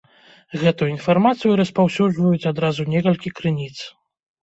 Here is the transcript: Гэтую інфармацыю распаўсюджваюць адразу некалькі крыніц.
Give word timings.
Гэтую 0.61 0.87
інфармацыю 0.93 1.53
распаўсюджваюць 1.61 2.49
адразу 2.55 2.91
некалькі 2.97 3.37
крыніц. 3.41 3.75